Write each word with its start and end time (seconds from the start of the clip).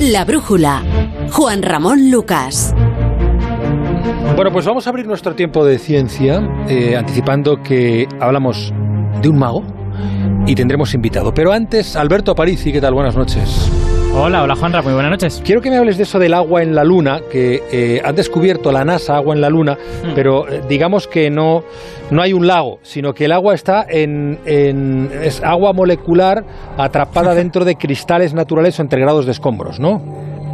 La 0.00 0.24
brújula. 0.24 0.84
Juan 1.32 1.60
Ramón 1.60 2.08
Lucas. 2.08 2.72
Bueno, 4.36 4.52
pues 4.52 4.64
vamos 4.64 4.86
a 4.86 4.90
abrir 4.90 5.08
nuestro 5.08 5.34
tiempo 5.34 5.64
de 5.64 5.80
ciencia 5.80 6.40
eh, 6.68 6.96
anticipando 6.96 7.60
que 7.64 8.06
hablamos 8.20 8.72
de 9.20 9.28
un 9.28 9.38
mago 9.40 9.64
y 10.46 10.54
tendremos 10.54 10.94
invitado. 10.94 11.34
Pero 11.34 11.52
antes, 11.52 11.96
Alberto 11.96 12.30
Aparici, 12.30 12.72
¿qué 12.72 12.80
tal? 12.80 12.94
Buenas 12.94 13.16
noches. 13.16 13.68
Hola, 14.14 14.42
hola 14.42 14.56
Juanra, 14.56 14.82
muy 14.82 14.92
buenas 14.94 15.10
noches. 15.12 15.40
Quiero 15.44 15.60
que 15.60 15.70
me 15.70 15.76
hables 15.76 15.96
de 15.96 16.02
eso 16.02 16.18
del 16.18 16.34
agua 16.34 16.62
en 16.62 16.74
la 16.74 16.82
Luna, 16.82 17.20
que 17.30 17.62
eh, 17.70 18.02
han 18.04 18.16
descubierto 18.16 18.72
la 18.72 18.84
NASA 18.84 19.16
agua 19.16 19.34
en 19.34 19.40
la 19.40 19.48
Luna, 19.48 19.74
Hmm. 20.02 20.10
pero 20.14 20.48
eh, 20.48 20.60
digamos 20.68 21.06
que 21.06 21.30
no, 21.30 21.62
no 22.10 22.20
hay 22.22 22.32
un 22.32 22.46
lago, 22.46 22.80
sino 22.82 23.14
que 23.14 23.26
el 23.26 23.32
agua 23.32 23.54
está 23.54 23.86
en, 23.88 24.38
en- 24.44 25.10
es 25.22 25.40
agua 25.42 25.72
molecular 25.72 26.44
atrapada 26.76 27.34
dentro 27.36 27.64
de 27.64 27.76
cristales 27.76 28.34
naturales 28.34 28.78
o 28.78 28.82
entre 28.82 29.00
grados 29.00 29.24
de 29.24 29.32
escombros, 29.32 29.78
¿no? 29.78 30.02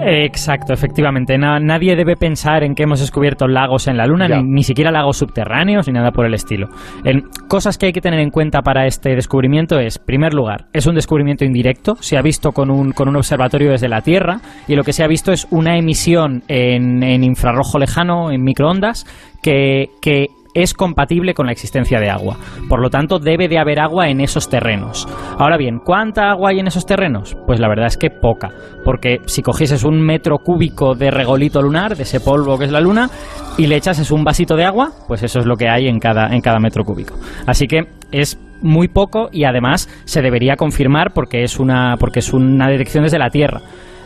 Exacto, 0.00 0.72
efectivamente. 0.72 1.38
Na- 1.38 1.60
nadie 1.60 1.96
debe 1.96 2.16
pensar 2.16 2.64
en 2.64 2.74
que 2.74 2.82
hemos 2.82 3.00
descubierto 3.00 3.46
lagos 3.46 3.86
en 3.88 3.96
la 3.96 4.06
Luna, 4.06 4.26
ni, 4.42 4.54
ni 4.54 4.62
siquiera 4.62 4.90
lagos 4.90 5.16
subterráneos, 5.18 5.86
ni 5.86 5.92
nada 5.94 6.10
por 6.10 6.26
el 6.26 6.34
estilo. 6.34 6.68
En 7.04 7.22
cosas 7.48 7.78
que 7.78 7.86
hay 7.86 7.92
que 7.92 8.00
tener 8.00 8.20
en 8.20 8.30
cuenta 8.30 8.62
para 8.62 8.86
este 8.86 9.14
descubrimiento 9.14 9.78
es, 9.78 9.98
primer 9.98 10.34
lugar, 10.34 10.66
es 10.72 10.86
un 10.86 10.94
descubrimiento 10.94 11.44
indirecto, 11.44 11.96
se 12.00 12.16
ha 12.18 12.22
visto 12.22 12.52
con 12.52 12.70
un, 12.70 12.92
con 12.92 13.08
un 13.08 13.16
observatorio 13.16 13.70
desde 13.70 13.88
la 13.88 14.00
Tierra, 14.00 14.40
y 14.68 14.74
lo 14.74 14.82
que 14.82 14.92
se 14.92 15.04
ha 15.04 15.08
visto 15.08 15.32
es 15.32 15.46
una 15.50 15.76
emisión 15.76 16.42
en, 16.48 17.02
en 17.02 17.24
infrarrojo 17.24 17.78
lejano, 17.78 18.30
en 18.30 18.42
microondas, 18.42 19.06
que, 19.42 19.88
que 20.02 20.26
es 20.54 20.72
compatible 20.72 21.34
con 21.34 21.46
la 21.46 21.52
existencia 21.52 22.00
de 22.00 22.10
agua. 22.10 22.36
Por 22.68 22.80
lo 22.80 22.88
tanto, 22.88 23.18
debe 23.18 23.48
de 23.48 23.58
haber 23.58 23.80
agua 23.80 24.08
en 24.08 24.20
esos 24.20 24.48
terrenos. 24.48 25.06
Ahora 25.38 25.56
bien, 25.56 25.80
¿cuánta 25.84 26.30
agua 26.30 26.50
hay 26.50 26.60
en 26.60 26.68
esos 26.68 26.86
terrenos? 26.86 27.36
Pues 27.46 27.60
la 27.60 27.68
verdad 27.68 27.86
es 27.86 27.96
que 27.96 28.10
poca, 28.10 28.50
porque 28.84 29.20
si 29.26 29.42
cogieses 29.42 29.84
un 29.84 30.00
metro 30.00 30.38
cúbico 30.38 30.94
de 30.94 31.10
regolito 31.10 31.60
lunar, 31.60 31.96
de 31.96 32.04
ese 32.04 32.20
polvo 32.20 32.58
que 32.58 32.64
es 32.66 32.72
la 32.72 32.80
luna, 32.80 33.10
y 33.58 33.66
le 33.66 33.76
echases 33.76 34.10
un 34.10 34.24
vasito 34.24 34.56
de 34.56 34.64
agua, 34.64 34.92
pues 35.06 35.22
eso 35.22 35.40
es 35.40 35.46
lo 35.46 35.56
que 35.56 35.68
hay 35.68 35.88
en 35.88 35.98
cada, 35.98 36.28
en 36.28 36.40
cada 36.40 36.58
metro 36.58 36.84
cúbico. 36.84 37.14
Así 37.46 37.66
que 37.66 37.88
es 38.12 38.38
muy 38.62 38.88
poco 38.88 39.28
y 39.30 39.44
además 39.44 39.88
se 40.04 40.22
debería 40.22 40.56
confirmar 40.56 41.12
porque 41.12 41.42
es 41.42 41.58
una, 41.58 41.96
porque 41.98 42.20
es 42.20 42.32
una 42.32 42.68
detección 42.68 43.04
desde 43.04 43.18
la 43.18 43.30
Tierra. 43.30 43.60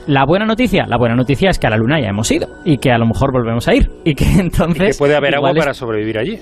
La 0.09 0.25
buena 0.25 0.47
noticia, 0.47 0.87
la 0.87 0.97
buena 0.97 1.15
noticia 1.15 1.51
es 1.51 1.59
que 1.59 1.67
a 1.67 1.71
la 1.71 1.77
Luna 1.77 2.01
ya 2.01 2.09
hemos 2.09 2.31
ido 2.33 2.49
y 2.65 2.79
que 2.79 2.91
a 2.91 2.97
lo 2.97 3.05
mejor 3.07 3.31
volvemos 3.31 3.69
a 3.69 3.75
ir 3.75 3.91
y 4.05 4.15
que 4.15 4.25
Y 4.37 4.41
entonces 4.41 4.97
que 4.97 4.99
puede 4.99 5.15
haber 5.15 5.35
agua 5.37 5.51
es- 5.51 5.59
para 5.59 5.75
sobrevivir 5.75 6.19
allí. 6.19 6.39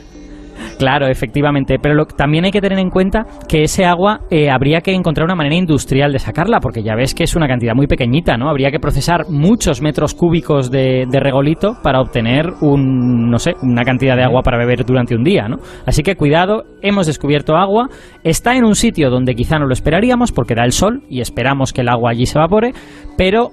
Claro, 0.79 1.07
efectivamente, 1.07 1.77
pero 1.81 1.95
lo- 1.95 2.07
también 2.07 2.45
hay 2.45 2.51
que 2.51 2.61
tener 2.61 2.79
en 2.79 2.91
cuenta 2.91 3.25
que 3.49 3.63
ese 3.63 3.85
agua 3.85 4.21
eh, 4.31 4.51
habría 4.51 4.81
que 4.81 4.93
encontrar 4.93 5.25
una 5.25 5.35
manera 5.35 5.57
industrial 5.57 6.13
de 6.13 6.19
sacarla, 6.19 6.61
porque 6.61 6.83
ya 6.83 6.95
ves 6.95 7.15
que 7.15 7.25
es 7.25 7.35
una 7.37 7.49
cantidad 7.49 7.75
muy 7.75 7.87
pequeñita, 7.87 8.37
¿no? 8.37 8.49
Habría 8.49 8.71
que 8.71 8.79
procesar 8.79 9.23
muchos 9.31 9.83
metros 9.83 10.15
cúbicos 10.15 10.71
de, 10.71 11.05
de 11.11 11.21
regolito 11.21 11.77
para 11.83 12.01
obtener 12.01 12.47
un, 12.61 13.31
no 13.31 13.39
sé, 13.39 13.55
una 13.63 13.85
cantidad 13.85 14.17
de 14.17 14.25
agua 14.25 14.43
para 14.43 14.59
beber 14.59 14.85
durante 14.85 15.15
un 15.15 15.25
día, 15.25 15.49
¿no? 15.49 15.57
Así 15.87 16.03
que 16.03 16.17
cuidado, 16.17 16.65
hemos 16.83 17.07
descubierto 17.07 17.57
agua, 17.57 17.89
está 18.25 18.55
en 18.57 18.65
un 18.65 18.75
sitio 18.75 19.11
donde 19.11 19.35
quizá 19.35 19.59
no 19.59 19.67
lo 19.67 19.73
esperaríamos 19.73 20.33
porque 20.33 20.55
da 20.55 20.65
el 20.65 20.73
sol 20.73 21.03
y 21.09 21.21
esperamos 21.21 21.73
que 21.73 21.81
el 21.81 21.89
agua 21.89 22.11
allí 22.11 22.27
se 22.27 22.39
evapore, 22.39 22.73
pero 23.17 23.51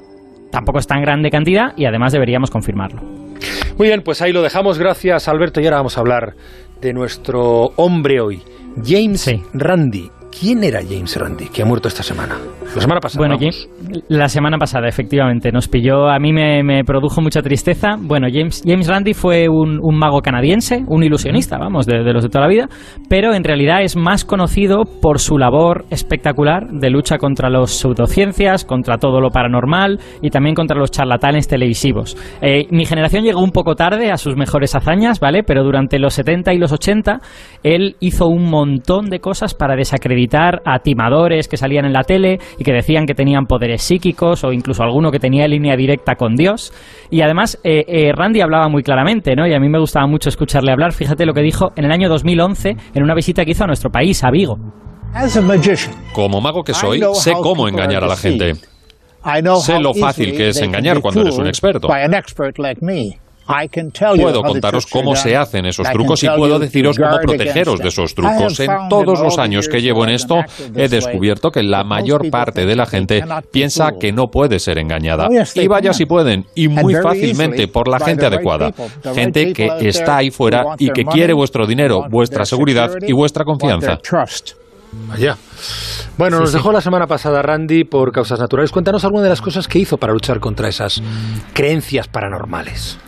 tampoco 0.52 0.80
es 0.80 0.88
tan 0.88 1.02
grande 1.02 1.30
cantidad 1.32 1.74
y 1.78 1.86
además 1.86 2.14
deberíamos 2.14 2.52
confirmarlo. 2.52 3.02
Muy 3.78 3.88
bien, 3.88 4.02
pues 4.06 4.22
ahí 4.22 4.32
lo 4.32 4.42
dejamos. 4.44 4.78
Gracias, 4.78 5.28
Alberto. 5.28 5.60
Y 5.60 5.66
ahora 5.66 5.78
vamos 5.78 5.98
a 5.98 6.02
hablar 6.02 6.34
de 6.84 6.94
nuestro 6.94 7.72
hombre 7.78 8.20
hoy, 8.20 8.44
James 8.86 9.22
Sí. 9.22 9.42
Randi. 9.54 10.12
¿Quién 10.40 10.64
era 10.64 10.82
James 10.82 11.16
Randi, 11.16 11.48
que 11.48 11.62
ha 11.62 11.66
muerto 11.66 11.88
esta 11.88 12.02
semana? 12.02 12.36
La 12.76 12.82
semana 12.82 13.00
pasada. 13.00 13.20
Bueno. 13.20 13.38
James- 13.40 13.70
la 14.10 14.28
semana 14.28 14.58
pasada, 14.58 14.88
efectivamente, 14.88 15.52
nos 15.52 15.68
pilló, 15.68 16.10
a 16.10 16.18
mí 16.18 16.34
me, 16.34 16.64
me 16.64 16.84
produjo 16.84 17.22
mucha 17.22 17.42
tristeza. 17.42 17.96
Bueno, 18.00 18.28
James, 18.32 18.64
James 18.66 18.88
Randi 18.88 19.14
fue 19.14 19.48
un, 19.48 19.80
un 19.82 19.96
mago 19.96 20.22
canadiense, 20.22 20.84
un 20.88 21.04
ilusionista, 21.04 21.58
vamos, 21.60 21.86
de, 21.86 22.04
de 22.04 22.14
los 22.14 22.24
de 22.24 22.30
toda 22.30 22.46
la 22.46 22.50
vida, 22.50 22.68
pero 23.10 23.34
en 23.36 23.44
realidad 23.44 23.84
es 23.84 23.96
más 23.96 24.26
conocido 24.26 24.84
por 25.02 25.20
su 25.20 25.38
labor 25.38 25.86
espectacular 25.92 26.68
de 26.72 26.90
lucha 26.90 27.18
contra 27.20 27.50
las 27.50 27.70
pseudociencias, 27.72 28.66
contra 28.66 28.98
todo 28.98 29.22
lo 29.22 29.30
paranormal 29.30 30.00
y 30.22 30.32
también 30.32 30.56
contra 30.56 30.78
los 30.78 30.90
charlatanes 30.90 31.48
televisivos. 31.48 32.18
Eh, 32.42 32.66
mi 32.72 32.86
generación 32.86 33.24
llegó 33.24 33.42
un 33.44 33.52
poco 33.52 33.76
tarde 33.76 34.12
a 34.12 34.18
sus 34.18 34.36
mejores 34.36 34.74
hazañas, 34.74 35.20
¿vale? 35.20 35.44
Pero 35.44 35.64
durante 35.64 36.00
los 36.00 36.16
70 36.16 36.54
y 36.54 36.58
los 36.58 36.72
80 36.72 37.20
él 37.62 37.98
hizo 38.00 38.28
un 38.28 38.50
montón 38.50 39.10
de 39.10 39.20
cosas 39.20 39.54
para 39.54 39.76
desacreditar 39.76 40.23
a 40.66 40.80
timadores 40.80 41.48
que 41.48 41.58
salían 41.58 41.86
en 41.86 41.94
la 41.94 42.04
tele 42.04 42.40
y 42.58 42.64
que 42.64 42.72
decían 42.72 43.06
que 43.06 43.14
tenían 43.14 43.46
poderes 43.46 43.82
psíquicos 43.82 44.44
o 44.44 44.52
incluso 44.52 44.84
alguno 44.84 45.12
que 45.12 45.20
tenía 45.20 45.48
línea 45.48 45.76
directa 45.76 46.16
con 46.16 46.36
Dios. 46.36 46.74
Y 47.10 47.22
además, 47.22 47.60
eh, 47.64 47.84
eh, 47.88 48.12
Randy 48.14 48.42
hablaba 48.42 48.70
muy 48.70 48.84
claramente, 48.84 49.36
¿no? 49.36 49.48
Y 49.48 49.54
a 49.54 49.60
mí 49.60 49.70
me 49.70 49.80
gustaba 49.80 50.08
mucho 50.08 50.30
escucharle 50.30 50.72
hablar. 50.72 50.94
Fíjate 50.94 51.26
lo 51.26 51.34
que 51.34 51.42
dijo 51.42 51.72
en 51.76 51.86
el 51.86 51.92
año 51.92 52.10
2011 52.10 52.76
en 52.94 53.04
una 53.04 53.14
visita 53.16 53.46
que 53.46 53.52
hizo 53.52 53.64
a 53.64 53.68
nuestro 53.68 53.90
país, 53.90 54.24
a 54.24 54.32
Vigo. 54.32 54.58
Como 56.14 56.42
mago 56.42 56.64
que 56.64 56.74
soy, 56.74 57.02
sé 57.14 57.34
cómo 57.34 57.68
engañar 57.68 58.04
a 58.04 58.08
la 58.08 58.16
gente. 58.16 58.54
Sé 59.58 59.80
lo 59.80 59.94
fácil 59.94 60.36
que 60.36 60.50
es 60.50 60.62
engañar 60.62 61.00
cuando 61.02 61.22
eres 61.22 61.38
un 61.38 61.48
experto. 61.48 61.88
Puedo 64.16 64.42
contaros 64.42 64.86
cómo 64.86 65.16
se 65.16 65.36
hacen 65.36 65.66
esos 65.66 65.90
trucos 65.92 66.24
y 66.24 66.28
puedo 66.30 66.60
deciros 66.60 66.98
cómo 66.98 67.18
protegeros 67.22 67.80
de 67.80 67.90
esos 67.90 68.16
trucos. 68.16 68.60
En 68.60 68.72
todos 68.90 69.20
los 69.20 69.38
años 69.38 69.68
que 69.68 69.82
llevo 69.82 70.04
en 70.06 70.12
esto, 70.12 70.40
he 70.76 70.88
descubierto 70.88 71.52
que 71.52 71.64
la 71.64 71.84
mayor 71.84 72.30
parte 72.30 72.66
de 72.66 72.76
la 72.76 72.86
gente 72.86 73.24
piensa 73.52 73.92
que 74.00 74.12
no 74.12 74.28
puede 74.28 74.60
ser 74.60 74.78
engañada. 74.78 75.28
Y 75.56 75.68
vaya 75.68 75.94
si 75.94 76.06
pueden, 76.06 76.46
y 76.56 76.68
muy 76.68 76.96
fácilmente 76.96 77.68
por 77.68 77.88
la 77.88 78.00
gente 78.00 78.26
adecuada. 78.26 78.72
Gente 79.14 79.54
que 79.54 79.70
está 79.88 80.18
ahí 80.18 80.32
fuera 80.32 80.76
y 80.78 80.90
que 80.92 81.04
quiere 81.04 81.34
vuestro 81.34 81.66
dinero, 81.66 82.04
vuestra 82.10 82.46
seguridad 82.46 82.92
y 83.02 83.14
vuestra 83.14 83.44
confianza. 83.44 84.00
Vaya. 85.08 85.36
Bueno, 86.18 86.40
nos 86.40 86.54
dejó 86.54 86.72
la 86.72 86.82
semana 86.82 87.08
pasada 87.08 87.42
Randy 87.42 87.84
por 87.84 88.12
causas 88.12 88.40
naturales. 88.40 88.72
Cuéntanos 88.72 89.04
alguna 89.04 89.24
de 89.24 89.30
las 89.30 89.42
cosas 89.42 89.68
que 89.68 89.80
hizo 89.80 89.98
para 89.98 90.14
luchar 90.14 90.40
contra 90.40 90.70
esas 90.70 91.02
creencias 91.54 92.08
paranormales. 92.08 93.00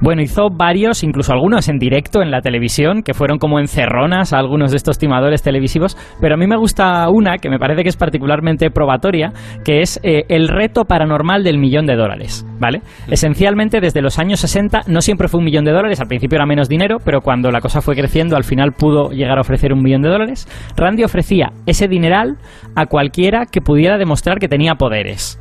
Bueno, 0.00 0.22
hizo 0.22 0.48
varios, 0.48 1.04
incluso 1.04 1.32
algunos 1.32 1.68
en 1.68 1.78
directo 1.78 2.22
en 2.22 2.30
la 2.30 2.40
televisión, 2.40 3.02
que 3.02 3.12
fueron 3.12 3.38
como 3.38 3.60
encerronas 3.60 4.32
a 4.32 4.38
algunos 4.38 4.70
de 4.70 4.78
estos 4.78 4.98
timadores 4.98 5.42
televisivos, 5.42 5.96
pero 6.20 6.34
a 6.34 6.38
mí 6.38 6.46
me 6.46 6.56
gusta 6.56 7.06
una 7.10 7.36
que 7.36 7.50
me 7.50 7.58
parece 7.58 7.82
que 7.82 7.90
es 7.90 7.96
particularmente 7.96 8.70
probatoria, 8.70 9.32
que 9.64 9.80
es 9.80 10.00
eh, 10.02 10.24
el 10.28 10.48
reto 10.48 10.84
paranormal 10.84 11.44
del 11.44 11.58
millón 11.58 11.84
de 11.84 11.96
dólares, 11.96 12.46
¿vale? 12.58 12.80
Esencialmente, 13.08 13.80
desde 13.80 14.00
los 14.00 14.18
años 14.18 14.40
60 14.40 14.82
no 14.86 15.02
siempre 15.02 15.28
fue 15.28 15.38
un 15.38 15.44
millón 15.44 15.64
de 15.64 15.72
dólares, 15.72 16.00
al 16.00 16.08
principio 16.08 16.36
era 16.36 16.46
menos 16.46 16.68
dinero, 16.68 16.96
pero 17.04 17.20
cuando 17.20 17.50
la 17.50 17.60
cosa 17.60 17.82
fue 17.82 17.94
creciendo, 17.94 18.36
al 18.36 18.44
final 18.44 18.72
pudo 18.72 19.10
llegar 19.10 19.36
a 19.36 19.42
ofrecer 19.42 19.72
un 19.72 19.82
millón 19.82 20.02
de 20.02 20.08
dólares. 20.08 20.48
Randy 20.76 21.04
ofrecía 21.04 21.52
ese 21.66 21.88
dineral 21.88 22.38
a 22.74 22.86
cualquiera 22.86 23.44
que 23.44 23.60
pudiera 23.60 23.98
demostrar 23.98 24.38
que 24.38 24.48
tenía 24.48 24.76
poderes. 24.76 25.38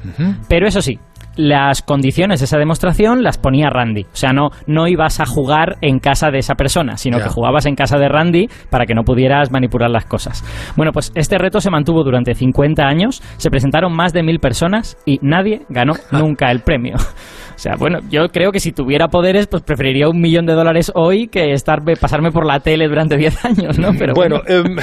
Pero 0.48 0.68
eso 0.68 0.81
sí, 0.81 1.00
las 1.40 1.82
condiciones 1.82 2.42
de 2.42 2.46
esa 2.46 2.58
demostración 2.58 3.24
las 3.24 3.38
ponía 3.38 3.70
Randy. 3.70 4.04
O 4.04 4.16
sea, 4.16 4.34
no, 4.34 4.50
no 4.68 4.90
ibas 4.90 5.22
a 5.22 5.26
jugar 5.26 5.78
en 5.80 6.00
casa 6.00 6.32
de 6.32 6.40
esa 6.40 6.56
persona, 6.56 6.98
sino 6.98 7.18
que 7.20 7.30
jugabas 7.30 7.66
en 7.66 7.76
casa 7.76 7.98
de 7.98 8.10
Randy 8.10 8.50
para 8.70 8.86
que 8.86 8.94
no 8.94 9.04
pudieras 9.04 9.50
manipular 9.50 9.90
las 9.90 10.04
cosas. 10.04 10.44
Bueno, 10.76 10.92
pues 10.92 11.14
este 11.16 11.38
reto 11.38 11.62
se 11.62 11.72
mantuvo 11.72 12.04
durante 12.04 12.36
50 12.36 12.84
años, 12.86 13.24
se 13.38 13.50
presentaron 13.50 13.96
más 13.96 14.12
de 14.12 14.22
mil 14.22 14.40
personas 14.40 14.98
y 15.06 15.20
nadie 15.22 15.62
ganó 15.70 15.94
nunca 16.12 16.52
el 16.52 16.60
premio. 16.62 16.96
O 17.50 17.62
sea, 17.62 17.74
bueno, 17.78 18.00
yo 18.10 18.30
creo 18.30 18.54
que 18.54 18.62
si 18.62 18.72
tuviera 18.72 19.10
poderes, 19.10 19.48
pues 19.48 19.64
preferiría 19.64 20.08
un 20.08 20.22
millón 20.22 20.46
de 20.46 20.54
dólares 20.54 20.94
hoy 20.96 21.28
que 21.28 21.52
estar 21.52 21.82
pasarme 22.00 22.32
por 22.32 22.46
la 22.46 22.62
tele 22.62 22.88
durante 22.88 23.18
10 23.18 23.44
años, 23.44 23.78
¿no? 23.78 23.90
Pero 24.00 24.14
bueno, 24.14 24.40
em, 24.48 24.78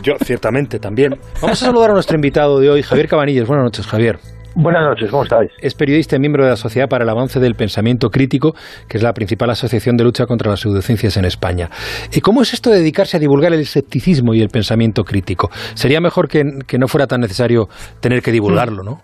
yo 0.00 0.12
ciertamente 0.22 0.78
también. 0.78 1.18
Vamos 1.42 1.60
a 1.60 1.66
saludar 1.66 1.90
a 1.90 1.94
nuestro 1.94 2.14
invitado 2.14 2.60
de 2.60 2.70
hoy, 2.70 2.84
Javier 2.84 3.08
Cabanilles. 3.08 3.48
Buenas 3.48 3.64
noches, 3.64 3.84
Javier. 3.88 4.20
Buenas 4.60 4.82
noches, 4.82 5.08
¿cómo 5.08 5.22
estáis? 5.22 5.52
Es 5.62 5.76
periodista 5.76 6.16
y 6.16 6.18
miembro 6.18 6.42
de 6.42 6.50
la 6.50 6.56
Sociedad 6.56 6.88
para 6.88 7.04
el 7.04 7.10
Avance 7.10 7.38
del 7.38 7.54
Pensamiento 7.54 8.08
Crítico, 8.08 8.54
que 8.88 8.96
es 8.96 9.04
la 9.04 9.12
principal 9.12 9.50
asociación 9.50 9.96
de 9.96 10.02
lucha 10.02 10.26
contra 10.26 10.50
las 10.50 10.58
pseudociencias 10.58 11.16
en 11.16 11.26
España. 11.26 11.68
¿Y 12.12 12.20
cómo 12.20 12.42
es 12.42 12.52
esto 12.52 12.68
de 12.68 12.78
dedicarse 12.78 13.18
a 13.18 13.20
divulgar 13.20 13.52
el 13.52 13.60
escepticismo 13.60 14.34
y 14.34 14.42
el 14.42 14.48
pensamiento 14.48 15.04
crítico? 15.04 15.48
Sería 15.74 16.00
mejor 16.00 16.26
que, 16.26 16.42
que 16.66 16.76
no 16.76 16.88
fuera 16.88 17.06
tan 17.06 17.20
necesario 17.20 17.68
tener 18.00 18.20
que 18.20 18.32
divulgarlo, 18.32 18.82
¿no? 18.82 18.98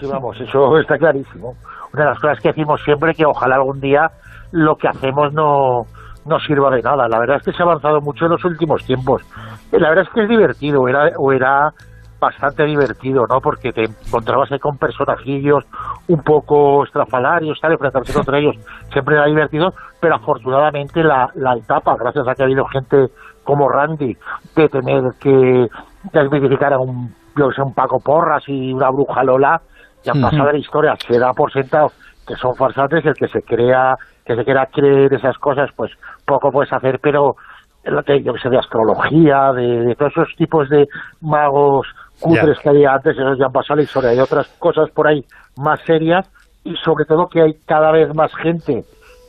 Sí, 0.00 0.06
vamos, 0.10 0.36
eso 0.40 0.76
está 0.80 0.98
clarísimo. 0.98 1.54
Una 1.94 2.02
de 2.02 2.10
las 2.10 2.18
cosas 2.18 2.40
que 2.40 2.48
decimos 2.48 2.82
siempre 2.82 3.14
que 3.14 3.24
ojalá 3.24 3.54
algún 3.54 3.78
día 3.78 4.10
lo 4.50 4.74
que 4.74 4.88
hacemos 4.88 5.32
no, 5.32 5.86
no 6.26 6.40
sirva 6.40 6.74
de 6.74 6.82
nada. 6.82 7.06
La 7.06 7.20
verdad 7.20 7.36
es 7.36 7.44
que 7.44 7.52
se 7.52 7.62
ha 7.62 7.66
avanzado 7.66 8.00
mucho 8.00 8.24
en 8.24 8.32
los 8.32 8.44
últimos 8.44 8.84
tiempos. 8.84 9.22
La 9.70 9.90
verdad 9.90 10.06
es 10.08 10.10
que 10.12 10.24
es 10.24 10.28
divertido, 10.28 10.88
era, 10.88 11.12
o 11.18 11.30
era 11.30 11.72
bastante 12.20 12.64
divertido, 12.64 13.24
¿no? 13.28 13.40
Porque 13.40 13.72
te 13.72 13.84
encontrabas 13.84 14.50
ahí 14.50 14.58
con 14.58 14.76
personajillos 14.76 15.64
un 16.08 16.22
poco 16.22 16.84
estrafalarios, 16.84 17.58
tal, 17.60 17.72
enfrentarse 17.72 18.12
contra 18.12 18.38
ellos 18.38 18.56
siempre 18.92 19.16
era 19.16 19.26
divertido, 19.26 19.70
pero 20.00 20.16
afortunadamente 20.16 21.02
la, 21.02 21.28
la 21.34 21.56
etapa, 21.56 21.94
gracias 21.98 22.26
a 22.26 22.34
que 22.34 22.42
ha 22.42 22.46
habido 22.46 22.64
gente 22.66 23.06
como 23.44 23.68
Randy, 23.68 24.14
de 24.56 24.68
tener 24.68 25.02
que 25.20 25.66
desmitificar 26.12 26.72
a 26.72 26.78
un, 26.78 27.14
yo 27.36 27.50
sé, 27.50 27.62
un 27.62 27.72
Paco 27.72 27.98
Porras 27.98 28.42
y 28.46 28.72
una 28.72 28.90
bruja 28.90 29.24
Lola, 29.24 29.60
Ya 30.04 30.12
han 30.12 30.20
pasado 30.20 30.52
la 30.52 30.58
historia, 30.58 30.94
se 30.96 31.18
da 31.18 31.32
por 31.32 31.50
sentado 31.52 31.88
que 32.26 32.36
son 32.36 32.54
farsantes, 32.54 33.06
el 33.06 33.14
que 33.14 33.26
se 33.28 33.40
crea, 33.40 33.94
que 34.26 34.36
se 34.36 34.44
quiera 34.44 34.66
creer 34.66 35.14
esas 35.14 35.38
cosas, 35.38 35.70
pues 35.74 35.90
poco 36.26 36.50
puedes 36.50 36.70
hacer, 36.72 36.98
pero 37.02 37.36
lo 37.90 38.02
que 38.02 38.22
yo 38.22 38.32
sé, 38.42 38.48
de 38.48 38.58
astrología, 38.58 39.52
de, 39.52 39.94
todos 39.96 40.12
esos 40.12 40.36
tipos 40.36 40.68
de 40.68 40.86
magos 41.20 41.86
cutres 42.20 42.58
que 42.58 42.68
había 42.68 42.92
antes, 42.92 43.16
esos 43.16 43.38
ya 43.38 43.46
han 43.46 43.52
pasado 43.52 43.76
la 43.76 43.82
historia. 43.82 44.10
Hay 44.10 44.20
otras 44.20 44.48
cosas 44.58 44.90
por 44.90 45.06
ahí 45.06 45.24
más 45.56 45.80
serias 45.86 46.28
y 46.64 46.74
sobre 46.76 47.04
todo 47.04 47.28
que 47.28 47.42
hay 47.42 47.54
cada 47.66 47.92
vez 47.92 48.14
más 48.14 48.34
gente 48.34 48.84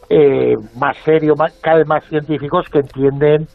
eh, 0.09 0.55
más 0.79 0.97
serio, 1.05 1.35
más, 1.35 1.53
cada 1.61 1.77
vez 1.77 1.87
más 1.87 2.03
científicos 2.05 2.67
que 2.71 2.79
entienden 2.79 3.47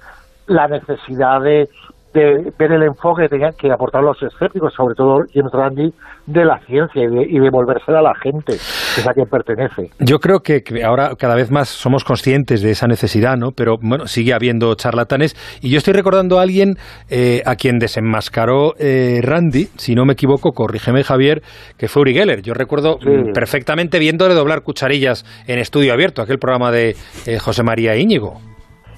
la 0.47 0.69
necesidad 0.69 1.41
de 1.41 1.69
de 2.15 2.53
ver 2.57 2.73
el 2.73 2.85
enfoque 2.85 3.23
que 3.23 3.29
tenían 3.29 3.53
que 3.59 3.71
aportar 3.73 4.03
los 4.03 4.23
escépticos, 4.23 4.73
sobre 4.73 4.95
todo 4.95 5.25
James 5.35 5.53
Randi, 5.53 5.93
de 6.27 6.45
la 6.45 6.59
ciencia 6.61 7.03
y 7.03 7.09
de, 7.09 7.25
y 7.29 7.39
a 7.39 8.03
la 8.03 8.15
gente, 8.15 8.55
que 8.95 9.01
es 9.01 9.09
a 9.09 9.13
quien 9.13 9.27
pertenece. 9.27 9.91
Yo 9.99 10.19
creo 10.19 10.41
que 10.41 10.63
ahora 10.85 11.11
cada 11.19 11.35
vez 11.35 11.51
más 11.51 11.69
somos 11.69 12.05
conscientes 12.05 12.63
de 12.63 12.71
esa 12.71 12.87
necesidad, 12.87 13.37
¿no? 13.37 13.51
Pero 13.51 13.77
bueno, 13.81 14.07
sigue 14.07 14.33
habiendo 14.35 14.75
charlatanes. 14.75 15.35
Y 15.61 15.71
yo 15.71 15.79
estoy 15.79 15.95
recordando 15.95 16.39
a 16.39 16.43
alguien 16.43 16.75
eh, 17.11 17.43
a 17.45 17.57
quien 17.57 17.79
desenmascaró 17.79 18.75
eh, 18.79 19.21
Randy, 19.23 19.67
si 19.77 19.95
no 19.95 20.05
me 20.05 20.13
equivoco, 20.13 20.53
corrígeme 20.53 21.03
Javier, 21.03 21.43
que 21.77 21.89
fue 21.89 22.03
Uri 22.03 22.15
Geller. 22.15 22.43
Yo 22.43 22.55
recuerdo 22.55 22.99
perfectamente 23.33 23.99
viéndole 23.99 24.35
doblar 24.35 24.63
cucharillas 24.63 25.25
en 25.47 25.59
estudio 25.59 25.93
abierto, 25.93 26.23
aquel 26.23 26.39
programa 26.39 26.71
de 26.71 26.95
eh, 27.27 27.39
José 27.39 27.63
María 27.63 27.97
Íñigo. 27.97 28.35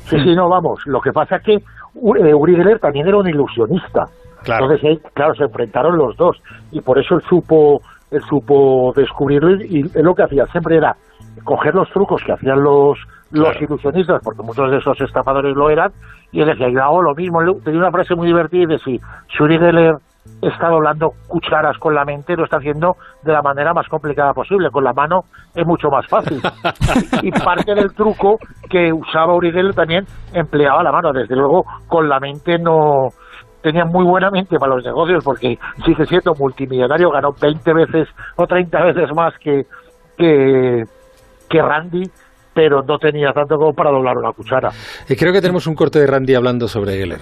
Sí, 0.08 0.16
sí, 0.22 0.34
no, 0.34 0.48
vamos. 0.48 0.80
Lo 0.86 1.00
que 1.00 1.12
pasa 1.12 1.36
es 1.36 1.42
que 1.42 1.54
eh, 1.54 2.34
Uri 2.34 2.56
Geller 2.56 2.78
también 2.78 3.08
era 3.08 3.16
un 3.16 3.28
ilusionista. 3.28 4.04
Claro. 4.44 4.70
Entonces, 4.70 5.00
claro, 5.12 5.34
se 5.34 5.44
enfrentaron 5.44 5.96
los 5.96 6.16
dos. 6.16 6.36
Y 6.70 6.80
por 6.80 6.98
eso 6.98 7.16
él 7.16 7.22
supo, 7.28 7.80
él 8.10 8.20
supo 8.22 8.92
descubrirlo 8.94 9.52
y, 9.52 9.82
lo 10.02 10.14
que 10.14 10.22
hacía 10.22 10.46
siempre 10.46 10.76
era 10.76 10.96
coger 11.44 11.74
los 11.74 11.90
trucos 11.90 12.22
que 12.24 12.32
hacían 12.32 12.62
los, 12.62 12.98
los 13.30 13.60
ilusionistas, 13.60 14.22
porque 14.24 14.42
muchos 14.42 14.70
de 14.70 14.78
esos 14.78 15.00
estafadores 15.00 15.54
lo 15.54 15.70
eran, 15.70 15.90
y 16.32 16.40
él 16.40 16.46
decía, 16.46 16.68
yo 16.70 16.82
hago 16.82 17.02
lo 17.02 17.14
mismo. 17.14 17.38
Tenía 17.64 17.80
una 17.80 17.90
frase 17.90 18.14
muy 18.14 18.26
divertida 18.26 18.62
y 18.62 18.66
decía, 18.66 18.98
si 19.36 19.42
Uri 19.42 19.58
Geller 19.58 19.96
está 20.42 20.68
doblando 20.68 21.10
cucharas 21.28 21.78
con 21.78 21.94
la 21.94 22.04
mente, 22.04 22.36
lo 22.36 22.44
está 22.44 22.56
haciendo 22.58 22.96
de 23.22 23.32
la 23.32 23.42
manera 23.42 23.72
más 23.72 23.88
complicada 23.88 24.32
posible. 24.32 24.70
Con 24.70 24.84
la 24.84 24.92
mano 24.92 25.20
es 25.54 25.66
mucho 25.66 25.88
más 25.88 26.06
fácil. 26.08 26.40
y 27.22 27.30
parte 27.30 27.74
del 27.74 27.94
truco 27.94 28.38
que 28.68 28.92
usaba 28.92 29.34
Uri 29.34 29.52
Geller 29.52 29.74
también 29.74 30.04
empleaba 30.32 30.82
la 30.82 30.92
mano. 30.92 31.12
Desde 31.12 31.36
luego, 31.36 31.64
con 31.86 32.08
la 32.08 32.18
mente 32.18 32.58
no 32.58 33.08
tenía 33.66 33.84
muy 33.84 34.04
buena 34.04 34.30
mente 34.30 34.58
para 34.60 34.76
los 34.76 34.84
negocios 34.84 35.24
porque 35.24 35.58
sigue 35.84 36.06
siendo 36.06 36.36
multimillonario, 36.36 37.10
ganó 37.10 37.32
20 37.32 37.72
veces 37.74 38.08
o 38.36 38.46
30 38.46 38.84
veces 38.84 39.10
más 39.12 39.34
que, 39.40 39.66
que, 40.16 40.84
Randy 41.50 42.08
pero 42.54 42.82
no 42.82 42.96
tenía 42.98 43.32
tanto 43.32 43.56
como 43.56 43.74
para 43.74 43.90
doblar 43.90 44.16
una 44.16 44.32
cuchara. 44.32 44.70
Y 45.08 45.16
creo 45.16 45.32
que 45.32 45.40
tenemos 45.40 45.66
un 45.66 45.74
corte 45.74 45.98
de 45.98 46.06
Randy 46.06 46.34
hablando 46.34 46.68
sobre 46.68 46.96
Geller. 46.96 47.20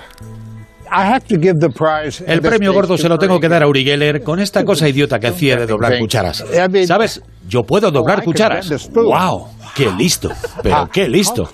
El 2.27 2.41
premio 2.41 2.73
gordo 2.73 2.97
se 2.97 3.09
lo 3.09 3.19
tengo 3.19 3.41
que 3.41 3.49
dar 3.49 3.63
a 3.63 3.69
Uri 3.69 3.85
Geller 3.85 4.23
con 4.23 4.41
esta 4.41 4.65
cosa 4.65 4.89
idiota 4.89 5.19
que 5.19 5.29
hacía 5.29 5.57
de 5.57 5.67
doblar 5.67 5.99
cucharas. 5.99 6.45
¿Sabes? 6.87 7.23
Yo 7.49 7.63
puedo 7.63 7.91
doblar 7.91 8.25
cucharas. 8.25 8.91
¡Wow! 8.93 9.49
¡Qué 9.75 9.91
listo! 9.91 10.31
Pero 10.63 10.89
qué 10.93 11.09
listo. 11.09 11.49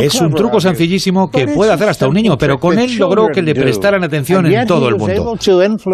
Es 0.00 0.20
un 0.20 0.32
truco 0.32 0.60
sencillísimo 0.60 1.30
que 1.30 1.46
puede 1.48 1.72
hacer 1.72 1.88
hasta 1.88 2.06
un 2.06 2.14
niño, 2.14 2.36
pero 2.38 2.58
con 2.58 2.78
él 2.78 2.96
logró 2.96 3.28
que 3.28 3.42
le 3.42 3.54
prestaran 3.54 4.04
atención 4.04 4.46
en 4.46 4.66
todo 4.66 4.88
el 4.88 4.96
mundo. 4.96 5.36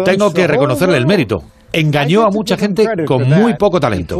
Tengo 0.03 0.33
que 0.33 0.47
reconocerle 0.47 0.97
el 0.97 1.05
mérito. 1.05 1.37
Engañó 1.73 2.23
a 2.23 2.29
mucha 2.31 2.57
gente 2.57 2.87
con 3.05 3.27
muy 3.29 3.55
poco 3.55 3.79
talento. 3.79 4.17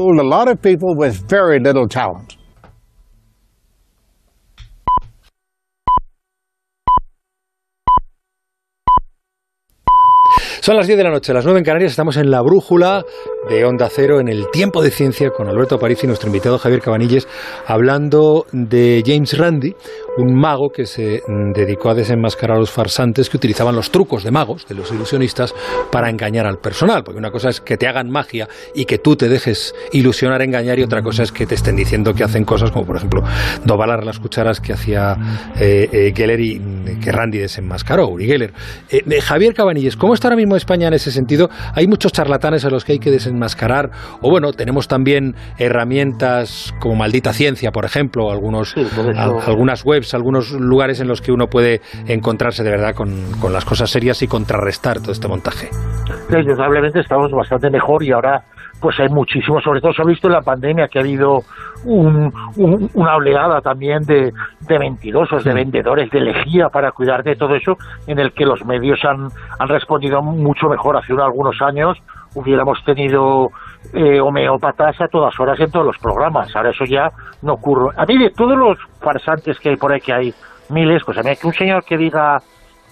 Son 10.67 10.75
las 10.75 10.85
10 10.85 10.97
de 10.97 11.03
la 11.05 11.11
noche, 11.11 11.33
las 11.33 11.45
9 11.45 11.59
en 11.59 11.63
Canarias, 11.63 11.91
estamos 11.91 12.17
en 12.17 12.29
la 12.29 12.41
brújula 12.41 13.05
de 13.47 13.63
Onda 13.63 13.87
Cero 13.89 14.19
en 14.19 14.27
el 14.27 14.51
tiempo 14.51 14.81
de 14.81 14.91
ciencia 14.91 15.29
con 15.29 15.47
Alberto 15.47 15.79
París 15.79 16.03
y 16.03 16.07
nuestro 16.07 16.27
invitado 16.27 16.59
Javier 16.59 16.81
Cabanilles 16.81 17.25
hablando 17.65 18.45
de 18.51 19.01
James 19.05 19.37
Randi, 19.37 19.73
un 20.17 20.33
mago 20.33 20.69
que 20.69 20.85
se 20.85 21.21
dedicó 21.53 21.89
a 21.89 21.93
desenmascarar 21.93 22.57
a 22.57 22.59
los 22.59 22.71
farsantes 22.71 23.29
que 23.29 23.37
utilizaban 23.37 23.75
los 23.75 23.91
trucos 23.91 24.23
de 24.23 24.31
magos, 24.31 24.67
de 24.67 24.75
los 24.75 24.91
ilusionistas, 24.91 25.53
para 25.91 26.09
engañar 26.09 26.45
al 26.45 26.57
personal. 26.57 27.03
Porque 27.03 27.19
una 27.19 27.31
cosa 27.31 27.49
es 27.49 27.61
que 27.61 27.77
te 27.77 27.87
hagan 27.87 28.09
magia 28.09 28.47
y 28.73 28.85
que 28.85 28.97
tú 28.97 29.15
te 29.15 29.29
dejes 29.29 29.73
ilusionar, 29.91 30.41
engañar, 30.41 30.79
y 30.79 30.83
otra 30.83 31.01
cosa 31.01 31.23
es 31.23 31.31
que 31.31 31.45
te 31.45 31.55
estén 31.55 31.75
diciendo 31.75 32.13
que 32.13 32.23
hacen 32.23 32.43
cosas 32.43 32.71
como, 32.71 32.85
por 32.85 32.97
ejemplo, 32.97 33.23
doblar 33.63 34.03
las 34.03 34.19
cucharas 34.19 34.59
que 34.59 34.73
hacía 34.73 35.15
eh, 35.59 35.87
eh, 35.91 36.13
Geller 36.15 36.39
y 36.39 36.59
que 37.01 37.11
Randy 37.11 37.39
desenmascaró, 37.39 38.09
Uri 38.09 38.27
Geller. 38.27 38.53
Eh, 38.89 39.21
Javier 39.21 39.53
Cabanilles, 39.53 39.95
¿cómo 39.95 40.13
está 40.13 40.27
ahora 40.27 40.37
mismo 40.37 40.55
España 40.55 40.87
en 40.87 40.93
ese 40.93 41.11
sentido? 41.11 41.49
Hay 41.73 41.87
muchos 41.87 42.11
charlatanes 42.11 42.65
a 42.65 42.69
los 42.69 42.83
que 42.83 42.93
hay 42.93 42.99
que 42.99 43.11
desenmascarar, 43.11 43.91
o 44.21 44.29
bueno, 44.29 44.51
tenemos 44.53 44.87
también 44.87 45.35
herramientas 45.57 46.73
como 46.79 46.95
Maldita 46.95 47.33
Ciencia, 47.33 47.71
por 47.71 47.85
ejemplo, 47.85 48.31
algunos, 48.31 48.75
algunas 49.45 49.85
webs 49.85 50.06
algunos 50.13 50.51
lugares 50.51 50.99
en 50.99 51.07
los 51.07 51.21
que 51.21 51.31
uno 51.31 51.47
puede 51.47 51.81
encontrarse 52.07 52.63
de 52.63 52.71
verdad 52.71 52.93
con, 52.95 53.09
las 53.51 53.65
cosas 53.65 53.89
serias 53.89 54.21
y 54.21 54.27
contrarrestar 54.27 54.99
todo 54.99 55.11
este 55.11 55.27
montaje. 55.27 55.69
indudablemente 56.29 56.99
estamos 56.99 57.31
bastante 57.31 57.69
mejor 57.69 58.03
y 58.03 58.11
ahora 58.11 58.43
pues 58.79 58.99
hay 58.99 59.09
muchísimo, 59.09 59.59
sobre 59.59 59.81
todo 59.81 59.91
se 59.93 60.01
ha 60.01 60.05
visto 60.05 60.27
en 60.27 60.33
la 60.33 60.41
pandemia 60.41 60.87
que 60.87 60.99
ha 60.99 61.01
habido 61.01 61.39
una 61.83 63.15
oleada 63.15 63.59
también 63.61 64.03
de, 64.03 64.31
de 64.67 64.79
mentirosos, 64.79 65.43
de 65.43 65.53
vendedores, 65.53 66.11
de 66.11 66.19
lejía 66.19 66.69
para 66.69 66.91
cuidar 66.91 67.23
de 67.23 67.35
todo 67.35 67.55
eso, 67.55 67.77
en 68.05 68.19
el 68.19 68.33
que 68.33 68.45
los 68.45 68.63
medios 68.65 68.99
han, 69.03 69.29
han 69.59 69.67
respondido 69.67 70.21
mucho 70.21 70.67
mejor. 70.67 70.97
Hace 70.97 71.13
algunos 71.13 71.59
años 71.61 71.97
hubiéramos 72.37 72.83
tenido 72.85 73.49
eh, 73.93 74.21
homeópatas 74.21 75.01
a 75.01 75.07
todas 75.07 75.37
horas 75.39 75.59
en 75.59 75.71
todos 75.71 75.87
los 75.87 75.97
programas. 75.97 76.55
Ahora 76.55 76.69
eso 76.69 76.85
ya 76.85 77.09
no 77.41 77.53
ocurre. 77.53 77.95
A 77.97 78.05
mí 78.05 78.17
de 78.17 78.29
todos 78.29 78.57
los 78.57 78.77
farsantes 79.01 79.59
que 79.59 79.69
hay 79.69 79.75
por 79.75 79.91
ahí, 79.91 79.99
que 79.99 80.13
hay 80.13 80.33
miles, 80.69 81.01
pues 81.03 81.17
a 81.17 81.23
mí 81.23 81.35
que 81.35 81.47
un 81.47 81.53
señor 81.53 81.83
que 81.83 81.97
diga 81.97 82.37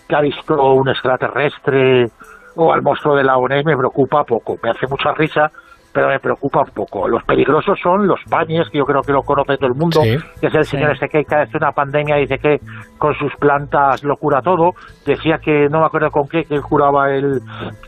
que 0.07 0.15
ha 0.15 0.21
visto 0.21 0.55
un 0.55 0.89
extraterrestre 0.89 2.07
o 2.55 2.73
al 2.73 2.81
monstruo 2.81 3.15
de 3.15 3.23
la 3.23 3.37
ONU 3.37 3.63
me 3.65 3.77
preocupa 3.77 4.23
poco. 4.23 4.55
Me 4.63 4.71
hace 4.71 4.87
mucha 4.87 5.13
risa 5.13 5.51
pero 5.95 6.09
me 6.09 6.19
preocupa 6.19 6.59
un 6.59 6.71
poco. 6.71 7.07
Los 7.07 7.23
peligrosos 7.23 7.79
son 7.81 8.05
los 8.05 8.19
bañes, 8.29 8.67
que 8.69 8.79
yo 8.79 8.83
creo 8.83 9.01
que 9.01 9.13
lo 9.13 9.21
conoce 9.21 9.55
todo 9.55 9.69
el 9.69 9.75
mundo, 9.75 10.01
que 10.01 10.47
es 10.47 10.53
el 10.53 10.65
señor 10.65 10.91
este 10.91 11.07
que 11.07 11.23
cada 11.23 11.45
vez 11.45 11.55
una 11.55 11.71
pandemia 11.71 12.17
dice 12.17 12.37
que 12.37 12.59
con 12.97 13.15
sus 13.15 13.33
plantas 13.37 14.03
lo 14.03 14.17
cura 14.17 14.41
todo. 14.41 14.71
Decía 15.05 15.37
que, 15.37 15.69
no 15.69 15.79
me 15.79 15.85
acuerdo 15.85 16.11
con 16.11 16.27
qué, 16.27 16.43
que 16.43 16.59
curaba 16.59 17.11
el, 17.11 17.39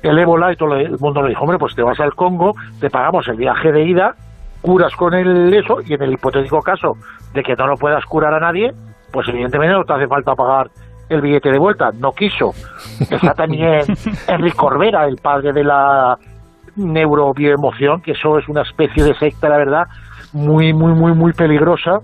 el 0.03 0.19
ébola 0.19 0.53
y 0.53 0.55
todo 0.55 0.73
el 0.75 0.97
mundo 0.97 1.21
le 1.21 1.29
dijo, 1.29 1.41
hombre, 1.41 1.57
pues 1.57 1.75
te 1.75 1.83
vas 1.83 1.99
al 1.99 2.15
Congo, 2.15 2.53
te 2.79 2.89
pagamos 2.89 3.27
el 3.27 3.35
viaje 3.35 3.73
de 3.73 3.83
ida, 3.83 4.15
curas 4.61 4.95
con 4.95 5.13
el 5.13 5.53
eso 5.53 5.79
y 5.85 5.93
en 5.93 6.01
el 6.01 6.13
hipotético 6.13 6.59
caso 6.59 6.93
de 7.33 7.43
que 7.43 7.57
no 7.57 7.67
lo 7.67 7.75
puedas 7.75 8.05
curar 8.05 8.33
a 8.33 8.39
nadie, 8.39 8.71
pues 9.11 9.27
evidentemente 9.27 9.75
no 9.75 9.83
te 9.83 9.91
hace 9.91 10.07
falta 10.07 10.33
pagar 10.33 10.69
el 11.09 11.19
billete 11.19 11.51
de 11.51 11.59
vuelta, 11.59 11.91
no 11.99 12.13
quiso. 12.13 12.51
Está 13.01 13.33
también 13.33 13.81
Enrique 14.29 14.55
Corbera, 14.55 15.05
el 15.05 15.17
padre 15.17 15.51
de 15.51 15.65
la 15.65 16.17
neurobioemoción, 16.77 18.01
que 18.01 18.11
eso 18.11 18.37
es 18.37 18.47
una 18.47 18.61
especie 18.61 19.03
de 19.03 19.13
secta, 19.15 19.49
la 19.49 19.57
verdad, 19.57 19.83
muy, 20.33 20.73
muy, 20.73 20.93
muy, 20.93 21.13
muy 21.13 21.33
peligrosa, 21.33 21.99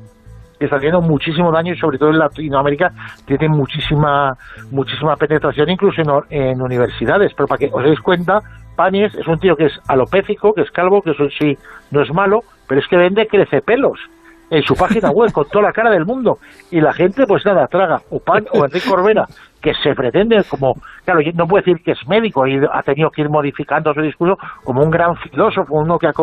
que 0.60 0.66
está 0.66 0.78
haciendo 0.78 1.02
muchísimo 1.02 1.52
daño 1.52 1.74
y 1.74 1.78
sobre 1.78 1.98
todo 1.98 2.10
en 2.10 2.20
Latinoamérica 2.20 2.92
tiene 3.26 3.50
muchísima, 3.50 4.34
muchísima 4.72 5.16
penetración 5.16 5.70
incluso 5.70 6.02
en, 6.30 6.62
universidades. 6.62 7.34
Pero 7.36 7.48
para 7.48 7.60
que 7.60 7.70
os 7.72 7.84
deis 7.84 8.00
cuenta, 8.00 8.40
Panies 8.76 9.14
es 9.16 9.28
un 9.28 9.40
tío 9.40 9.56
que 9.56 9.66
es 9.66 9.80
alopécico, 9.88 10.54
que 10.54 10.62
es 10.62 10.72
calvo, 10.72 11.02
que 11.02 11.12
eso 11.12 11.26
sí 11.40 11.58
no 11.92 12.02
es 12.02 12.14
malo, 12.14 12.42
pero 12.68 12.80
es 12.80 12.88
que 12.88 12.98
vende 12.98 13.28
crece 13.28 13.62
pelos 13.62 14.00
en 14.54 14.62
su 14.64 14.76
página 14.76 15.10
web 15.10 15.32
con 15.32 15.46
toda 15.50 15.66
la 15.66 15.72
cara 15.72 15.90
del 15.90 16.06
mundo 16.06 16.38
y 16.70 16.80
la 16.80 16.94
gente 16.94 17.26
pues 17.26 17.44
nada 17.44 17.66
traga 17.68 18.02
o 18.12 18.20
pan 18.20 18.46
o 18.54 18.64
Enrique 18.64 18.88
Corbera 18.88 19.26
que 19.60 19.74
se 19.74 19.96
pretende 19.96 20.44
como 20.48 20.76
claro 21.04 21.22
no 21.34 21.48
puede 21.48 21.64
decir 21.64 21.84
que 21.84 21.94
es 21.94 22.08
médico 22.08 22.46
y 22.46 22.60
ha 22.72 22.82
tenido 22.84 23.10
que 23.10 23.24
ir 23.24 23.30
modificando 23.30 23.92
su 23.94 24.02
discurso 24.02 24.38
como 24.64 24.84
un 24.84 24.92
gran 24.92 25.16
filósofo 25.16 25.74
uno 25.74 25.98
que 25.98 26.08
ha 26.08 26.14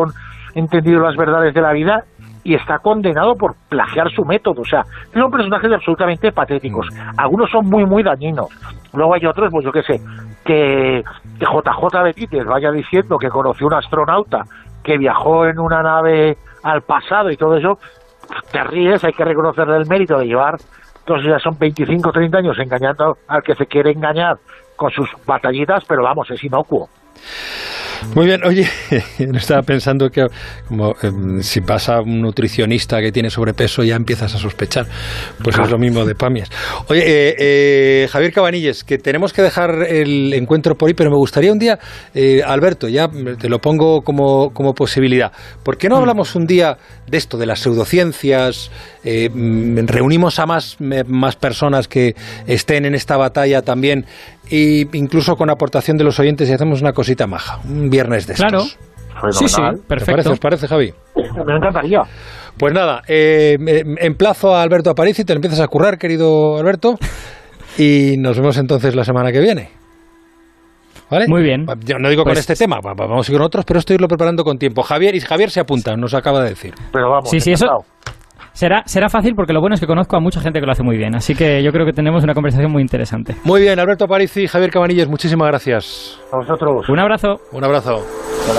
entendido 0.55 1.01
las 1.01 1.17
verdades 1.17 1.53
de 1.53 1.61
la 1.61 1.73
vida 1.73 2.05
y 2.43 2.55
está 2.55 2.79
condenado 2.79 3.35
por 3.35 3.53
plagiar 3.69 4.09
su 4.09 4.25
método. 4.25 4.61
O 4.61 4.65
sea, 4.65 4.83
son 5.13 5.29
personajes 5.29 5.71
absolutamente 5.71 6.31
patéticos. 6.31 6.87
Algunos 7.15 7.51
son 7.51 7.69
muy, 7.69 7.85
muy 7.85 8.01
dañinos. 8.01 8.47
Luego 8.93 9.13
hay 9.13 9.25
otros, 9.27 9.49
pues 9.51 9.63
yo 9.63 9.71
qué 9.71 9.83
sé, 9.83 10.01
que, 10.43 11.03
que 11.37 11.45
JJ 11.45 12.03
Benítez 12.03 12.45
vaya 12.45 12.71
diciendo 12.71 13.19
que 13.19 13.29
conoció 13.29 13.67
un 13.67 13.75
astronauta 13.75 14.43
que 14.83 14.97
viajó 14.97 15.45
en 15.45 15.59
una 15.59 15.83
nave 15.83 16.37
al 16.63 16.81
pasado 16.81 17.29
y 17.31 17.37
todo 17.37 17.55
eso, 17.55 17.77
te 18.51 18.63
ríes, 18.63 19.03
hay 19.03 19.13
que 19.13 19.25
reconocerle 19.25 19.77
el 19.77 19.87
mérito 19.87 20.17
de 20.17 20.25
llevar, 20.25 20.57
entonces 20.99 21.27
ya 21.27 21.39
son 21.39 21.57
25 21.57 22.09
o 22.09 22.11
30 22.11 22.37
años 22.37 22.59
engañando 22.59 23.17
al 23.27 23.43
que 23.43 23.55
se 23.55 23.65
quiere 23.65 23.91
engañar 23.91 24.37
con 24.75 24.91
sus 24.91 25.09
batallitas, 25.25 25.83
pero 25.85 26.03
vamos, 26.03 26.29
es 26.31 26.43
inocuo. 26.43 26.89
Muy 28.15 28.25
bien, 28.25 28.43
oye, 28.43 28.67
estaba 29.19 29.61
pensando 29.61 30.09
que 30.09 30.27
como 30.67 30.95
em, 31.01 31.41
si 31.41 31.61
pasa 31.61 32.01
un 32.01 32.21
nutricionista 32.21 32.99
que 32.99 33.11
tiene 33.11 33.29
sobrepeso 33.29 33.83
ya 33.83 33.95
empiezas 33.95 34.33
a 34.35 34.37
sospechar. 34.37 34.85
Pues 35.43 35.57
es 35.57 35.69
lo 35.69 35.77
mismo 35.77 36.05
de 36.05 36.15
Pamias. 36.15 36.49
Oye, 36.87 37.03
eh, 37.05 37.35
eh, 37.39 38.07
Javier 38.09 38.33
Cabanilles, 38.33 38.83
que 38.83 38.97
tenemos 38.97 39.33
que 39.33 39.41
dejar 39.41 39.83
el 39.87 40.33
encuentro 40.33 40.75
por 40.75 40.87
ahí, 40.87 40.93
pero 40.93 41.09
me 41.09 41.17
gustaría 41.17 41.51
un 41.51 41.59
día, 41.59 41.79
eh, 42.13 42.41
Alberto, 42.45 42.87
ya 42.87 43.09
te 43.39 43.49
lo 43.49 43.59
pongo 43.59 44.01
como, 44.01 44.51
como 44.53 44.73
posibilidad. 44.73 45.31
¿Por 45.63 45.77
qué 45.77 45.87
no 45.87 45.95
mm. 45.95 45.99
hablamos 45.99 46.35
un 46.35 46.47
día 46.47 46.77
de 47.07 47.17
esto, 47.17 47.37
de 47.37 47.45
las 47.45 47.59
pseudociencias? 47.59 48.71
Mm, 49.03 49.87
reunimos 49.87 50.39
a 50.39 50.45
más, 50.45 50.77
más 50.79 51.35
personas 51.35 51.87
que 51.87 52.15
estén 52.45 52.85
en 52.85 52.95
esta 52.95 53.17
batalla 53.17 53.61
también 53.61 54.05
e 54.51 54.87
incluso 54.93 55.35
con 55.35 55.49
aportación 55.49 55.97
de 55.97 56.03
los 56.03 56.19
oyentes 56.19 56.49
y 56.49 56.53
hacemos 56.53 56.81
una 56.81 56.91
cosita 56.91 57.25
maja, 57.25 57.59
un 57.63 57.89
viernes 57.89 58.27
de 58.27 58.33
estos. 58.33 58.49
Claro. 58.49 58.65
Sí, 59.31 59.47
sí, 59.47 59.61
perfecto. 59.87 60.31
¿Os 60.31 60.39
parece, 60.39 60.67
Javi? 60.67 60.93
Me 61.15 61.55
encantaría. 61.55 62.01
Pues 62.57 62.73
nada, 62.73 63.01
eh, 63.07 63.57
emplazo 63.99 64.53
a 64.55 64.61
Alberto 64.61 64.89
Aparici, 64.89 65.23
te 65.23 65.33
lo 65.33 65.37
empiezas 65.37 65.59
a 65.61 65.67
currar, 65.67 65.97
querido 65.97 66.57
Alberto, 66.57 66.97
y 67.77 68.15
nos 68.17 68.37
vemos 68.37 68.57
entonces 68.57 68.95
la 68.95 69.03
semana 69.03 69.31
que 69.31 69.39
viene. 69.39 69.69
¿Vale? 71.09 71.27
Muy 71.27 71.43
bien. 71.43 71.65
Yo 71.85 71.97
no 71.99 72.09
digo 72.09 72.23
con 72.23 72.31
pues 72.33 72.39
este 72.39 72.55
tema, 72.55 72.79
vamos 72.81 73.27
a 73.27 73.31
ir 73.31 73.37
con 73.37 73.45
otros, 73.45 73.65
pero 73.65 73.79
esto 73.79 73.93
irlo 73.93 74.07
preparando 74.07 74.43
con 74.43 74.57
tiempo. 74.57 74.81
Javier 74.81 75.13
y 75.15 75.19
Javier 75.19 75.49
se 75.49 75.59
apunta, 75.59 75.95
nos 75.97 76.13
acaba 76.13 76.41
de 76.41 76.49
decir. 76.49 76.73
Pero 76.91 77.09
vamos, 77.09 77.29
sí, 77.29 77.39
sí, 77.41 77.51
eso, 77.51 77.85
Será, 78.53 78.83
será 78.85 79.09
fácil 79.09 79.33
porque 79.35 79.53
lo 79.53 79.59
bueno 79.61 79.75
es 79.75 79.79
que 79.79 79.87
conozco 79.87 80.17
a 80.17 80.19
mucha 80.19 80.41
gente 80.41 80.59
que 80.59 80.65
lo 80.65 80.71
hace 80.71 80.83
muy 80.83 80.97
bien. 80.97 81.15
Así 81.15 81.35
que 81.35 81.63
yo 81.63 81.71
creo 81.71 81.85
que 81.85 81.93
tenemos 81.93 82.23
una 82.23 82.33
conversación 82.33 82.71
muy 82.71 82.81
interesante. 82.81 83.35
Muy 83.43 83.61
bien, 83.61 83.79
Alberto 83.79 84.07
París 84.07 84.35
y 84.37 84.47
Javier 84.47 84.71
Cabanilles, 84.71 85.07
muchísimas 85.07 85.47
gracias. 85.47 86.19
A 86.31 86.37
vosotros. 86.37 86.89
Un 86.89 86.99
abrazo. 86.99 87.39
Un 87.51 87.63
abrazo. 87.63 88.05